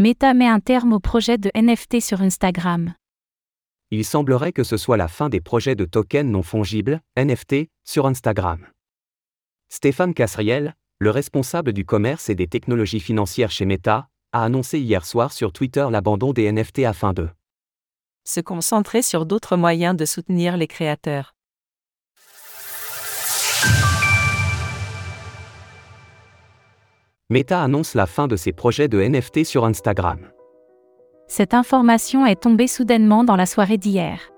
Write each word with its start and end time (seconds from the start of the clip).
Meta 0.00 0.32
met 0.32 0.46
un 0.46 0.60
terme 0.60 0.94
au 0.94 0.98
projet 0.98 1.36
de 1.36 1.50
NFT 1.54 2.00
sur 2.00 2.22
Instagram. 2.22 2.94
Il 3.90 4.02
semblerait 4.06 4.52
que 4.52 4.64
ce 4.64 4.78
soit 4.78 4.96
la 4.96 5.08
fin 5.08 5.28
des 5.28 5.42
projets 5.42 5.74
de 5.74 5.84
tokens 5.84 6.24
non 6.24 6.42
fongibles, 6.42 7.02
NFT, 7.18 7.68
sur 7.84 8.06
Instagram. 8.06 8.66
Stéphane 9.68 10.14
Casriel, 10.14 10.74
le 11.00 11.10
responsable 11.10 11.74
du 11.74 11.84
commerce 11.84 12.30
et 12.30 12.34
des 12.34 12.46
technologies 12.46 13.00
financières 13.00 13.50
chez 13.50 13.66
Meta, 13.66 14.08
a 14.32 14.42
annoncé 14.42 14.80
hier 14.80 15.04
soir 15.04 15.34
sur 15.34 15.52
Twitter 15.52 15.86
l'abandon 15.90 16.32
des 16.32 16.50
NFT 16.50 16.78
afin 16.86 17.12
de 17.12 17.28
se 18.24 18.40
concentrer 18.40 19.02
sur 19.02 19.26
d'autres 19.26 19.58
moyens 19.58 19.94
de 19.94 20.06
soutenir 20.06 20.56
les 20.56 20.66
créateurs. 20.66 21.34
Meta 27.32 27.62
annonce 27.62 27.94
la 27.94 28.06
fin 28.06 28.26
de 28.26 28.34
ses 28.34 28.52
projets 28.52 28.88
de 28.88 29.00
NFT 29.00 29.44
sur 29.44 29.64
Instagram. 29.64 30.18
Cette 31.28 31.54
information 31.54 32.26
est 32.26 32.42
tombée 32.42 32.66
soudainement 32.66 33.22
dans 33.22 33.36
la 33.36 33.46
soirée 33.46 33.78
d'hier. 33.78 34.32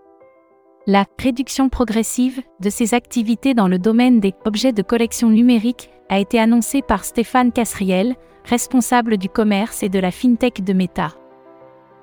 La 0.86 1.06
réduction 1.18 1.70
progressive 1.70 2.42
de 2.60 2.68
ses 2.68 2.92
activités 2.92 3.54
dans 3.54 3.66
le 3.66 3.78
domaine 3.78 4.20
des 4.20 4.34
objets 4.44 4.74
de 4.74 4.82
collection 4.82 5.30
numérique 5.30 5.88
a 6.10 6.18
été 6.18 6.38
annoncée 6.38 6.82
par 6.82 7.06
Stéphane 7.06 7.50
Casriel, 7.50 8.14
responsable 8.44 9.16
du 9.16 9.30
commerce 9.30 9.82
et 9.82 9.88
de 9.88 9.98
la 9.98 10.10
fintech 10.10 10.62
de 10.62 10.74
Meta. 10.74 11.14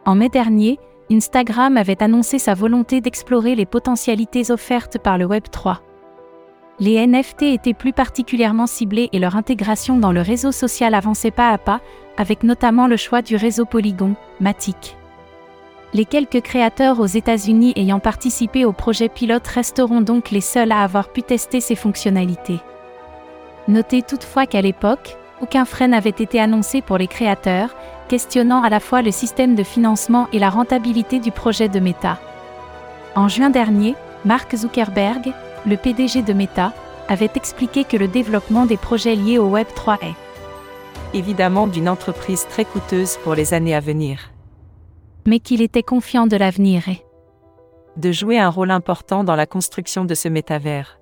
En 0.08 0.16
mai 0.16 0.30
dernier, 0.30 0.80
Instagram 1.12 1.78
avait 1.78 2.02
annoncé 2.02 2.40
sa 2.40 2.56
volonté 2.56 3.00
d'explorer 3.00 3.54
les 3.54 3.68
potentialités 3.68 4.50
offertes 4.50 4.98
par 4.98 5.20
le 5.20 5.28
Web3. 5.28 5.82
Les 6.82 7.06
NFT 7.06 7.44
étaient 7.44 7.74
plus 7.74 7.92
particulièrement 7.92 8.66
ciblés 8.66 9.10
et 9.12 9.20
leur 9.20 9.36
intégration 9.36 9.98
dans 9.98 10.14
le 10.14 10.22
réseau 10.22 10.54
social 10.54 10.94
avançait 10.94 11.32
pas 11.32 11.50
à 11.50 11.58
pas, 11.58 11.82
avec 12.18 12.44
notamment 12.44 12.88
le 12.88 12.96
choix 12.96 13.22
du 13.22 13.36
réseau 13.36 13.66
Polygon, 13.66 14.16
Matic. 14.40 14.96
Les 15.94 16.06
quelques 16.06 16.42
créateurs 16.42 17.00
aux 17.00 17.06
États-Unis 17.06 17.74
ayant 17.76 18.00
participé 18.00 18.64
au 18.64 18.72
projet 18.72 19.10
pilote 19.10 19.48
resteront 19.48 20.02
donc 20.02 20.30
les 20.30 20.42
seuls 20.42 20.72
à 20.72 20.84
avoir 20.84 21.10
pu 21.10 21.22
tester 21.22 21.60
ces 21.60 21.76
fonctionnalités. 21.76 22.60
Notez 23.68 24.02
toutefois 24.02 24.46
qu'à 24.46 24.62
l'époque, 24.62 25.18
aucun 25.42 25.66
frais 25.66 25.88
n'avait 25.88 26.10
été 26.10 26.40
annoncé 26.40 26.82
pour 26.82 26.98
les 26.98 27.08
créateurs, 27.08 27.76
questionnant 28.08 28.64
à 28.64 28.70
la 28.70 28.80
fois 28.80 29.02
le 29.02 29.12
système 29.12 29.56
de 29.56 29.64
financement 29.64 30.28
et 30.32 30.40
la 30.40 30.50
rentabilité 30.50 31.20
du 31.20 31.32
projet 31.32 31.70
de 31.70 31.80
Meta. 31.80 32.20
En 33.16 33.28
juin 33.28 33.50
dernier, 33.50 33.96
Mark 34.26 34.56
Zuckerberg, 34.56 35.34
le 35.66 35.78
PDG 35.78 36.22
de 36.22 36.34
Meta, 36.34 36.74
avait 37.08 37.32
expliqué 37.36 37.84
que 37.84 37.98
le 37.98 38.08
développement 38.08 38.66
des 38.66 38.78
projets 38.78 39.16
liés 39.16 39.40
au 39.40 39.48
Web 39.48 39.68
3 39.76 39.98
est 40.02 41.18
évidemment 41.18 41.68
d'une 41.68 41.90
entreprise 41.90 42.46
très 42.48 42.66
coûteuse 42.66 43.18
pour 43.24 43.34
les 43.34 43.54
années 43.54 43.76
à 43.76 43.80
venir. 43.80 44.32
Mais 45.26 45.40
qu'il 45.40 45.62
était 45.62 45.84
confiant 45.84 46.28
de 46.28 46.38
l'avenir 46.38 46.88
et 46.88 47.04
de 47.98 48.12
jouer 48.12 48.40
un 48.40 48.50
rôle 48.50 48.72
important 48.72 49.24
dans 49.24 49.36
la 49.36 49.46
construction 49.46 50.06
de 50.06 50.14
ce 50.14 50.30
métavers. 50.30 51.00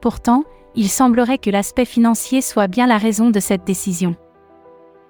Pourtant, 0.00 0.44
il 0.74 0.88
semblerait 0.88 1.38
que 1.38 1.50
l'aspect 1.50 1.86
financier 1.86 2.42
soit 2.42 2.68
bien 2.68 2.86
la 2.86 2.98
raison 2.98 3.30
de 3.30 3.40
cette 3.40 3.64
décision. 3.64 4.14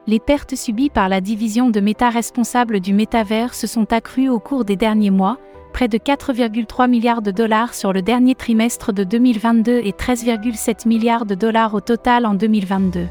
Les 0.07 0.21
pertes 0.21 0.55
subies 0.55 0.89
par 0.89 1.09
la 1.09 1.21
division 1.21 1.69
de 1.69 1.81
Meta 1.81 2.09
responsable 2.11 2.79
du 2.79 2.95
métavers 2.95 3.55
se 3.55 3.67
sont 3.67 3.93
accrues 3.93 4.29
au 4.29 4.39
cours 4.39 4.65
des 4.65 4.77
derniers 4.77 5.11
mois, 5.11 5.39
près 5.77 5.89
de 5.89 5.99
4,3 5.99 6.89
milliards 6.89 7.21
de 7.21 7.31
dollars 7.31 7.75
sur 7.75 7.93
le 7.93 8.01
dernier 8.01 8.35
trimestre 8.35 8.95
de 8.95 9.05
2022 9.05 9.83
et 9.85 9.91
13,7 9.91 10.89
milliards 10.89 11.27
de 11.27 11.35
dollars 11.35 11.75
au 11.75 11.83
total 11.83 12.25
en 12.25 12.33
2022. 12.33 13.07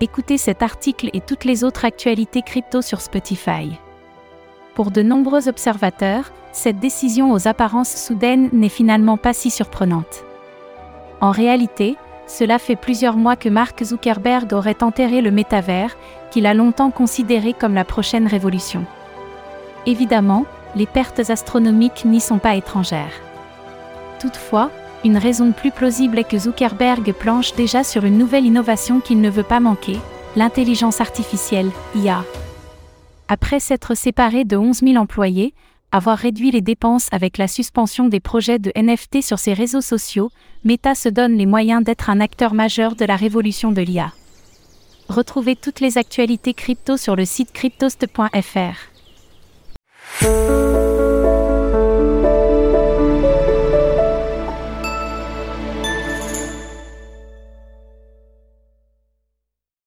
Écoutez 0.00 0.38
cet 0.38 0.64
article 0.64 1.08
et 1.12 1.20
toutes 1.20 1.44
les 1.44 1.62
autres 1.62 1.84
actualités 1.84 2.42
crypto 2.42 2.82
sur 2.82 3.00
Spotify. 3.00 3.78
Pour 4.74 4.90
de 4.90 5.02
nombreux 5.02 5.48
observateurs, 5.48 6.32
cette 6.50 6.80
décision 6.80 7.30
aux 7.30 7.46
apparences 7.46 7.94
soudaines 7.94 8.48
n'est 8.52 8.68
finalement 8.68 9.16
pas 9.16 9.32
si 9.32 9.48
surprenante. 9.48 10.24
En 11.20 11.30
réalité, 11.30 11.94
cela 12.26 12.58
fait 12.58 12.74
plusieurs 12.74 13.16
mois 13.16 13.36
que 13.36 13.48
Mark 13.48 13.84
Zuckerberg 13.84 14.52
aurait 14.52 14.82
enterré 14.82 15.20
le 15.20 15.30
métavers, 15.30 15.96
qu'il 16.32 16.46
a 16.46 16.54
longtemps 16.54 16.90
considéré 16.90 17.52
comme 17.52 17.74
la 17.74 17.84
prochaine 17.84 18.26
révolution. 18.26 18.84
Évidemment, 19.86 20.44
les 20.76 20.86
pertes 20.86 21.30
astronomiques 21.30 22.04
n'y 22.04 22.20
sont 22.20 22.38
pas 22.38 22.54
étrangères. 22.54 23.20
Toutefois, 24.20 24.70
une 25.04 25.16
raison 25.16 25.52
plus 25.52 25.70
plausible 25.70 26.18
est 26.18 26.28
que 26.28 26.38
Zuckerberg 26.38 27.12
planche 27.12 27.54
déjà 27.54 27.84
sur 27.84 28.04
une 28.04 28.18
nouvelle 28.18 28.46
innovation 28.46 29.00
qu'il 29.00 29.20
ne 29.20 29.30
veut 29.30 29.44
pas 29.44 29.60
manquer, 29.60 29.98
l'intelligence 30.36 31.00
artificielle, 31.00 31.70
IA. 31.94 32.24
Après 33.28 33.60
s'être 33.60 33.94
séparé 33.94 34.44
de 34.44 34.56
11 34.56 34.78
000 34.80 34.96
employés, 34.96 35.54
avoir 35.92 36.18
réduit 36.18 36.50
les 36.50 36.60
dépenses 36.60 37.08
avec 37.12 37.38
la 37.38 37.48
suspension 37.48 38.08
des 38.08 38.20
projets 38.20 38.58
de 38.58 38.72
NFT 38.76 39.22
sur 39.22 39.38
ses 39.38 39.52
réseaux 39.52 39.80
sociaux, 39.80 40.30
Meta 40.64 40.94
se 40.94 41.08
donne 41.08 41.36
les 41.36 41.46
moyens 41.46 41.82
d'être 41.84 42.10
un 42.10 42.20
acteur 42.20 42.52
majeur 42.52 42.94
de 42.94 43.04
la 43.04 43.16
révolution 43.16 43.72
de 43.72 43.80
l'IA. 43.80 44.12
Retrouvez 45.08 45.56
toutes 45.56 45.80
les 45.80 45.96
actualités 45.96 46.52
crypto 46.52 46.96
sur 46.96 47.16
le 47.16 47.24
site 47.24 47.52
cryptost.fr. 47.52 48.97
Música 50.20 50.67